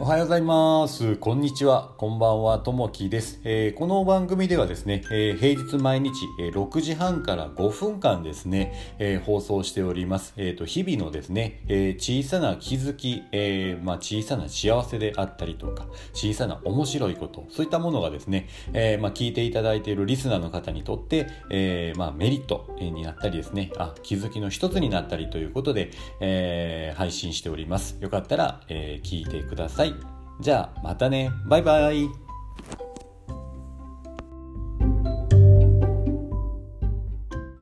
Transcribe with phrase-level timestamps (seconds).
[0.00, 1.14] おはようございます。
[1.14, 1.92] こんにちは。
[1.98, 2.58] こんばんは。
[2.58, 6.10] ともきです、えー、この番組ではですね、えー、平日毎日、
[6.40, 10.34] えー、6時半から5分間ですね、え放送しております。
[10.36, 27.96] えっ、と、日々のですね、え小さな気づき、えまあ、小さな幸せであったりとか、小さな面白いこと、そういったものがですね、えまあ、聞いていただいているリスナーの方にとって、えまあ、メリットになったりですね、あ、気づきの一つになったりということで、え配信しております。
[28.00, 29.93] よかったら、え聞いてください。
[30.40, 31.30] じゃあまたね。
[31.46, 32.08] バイバイ。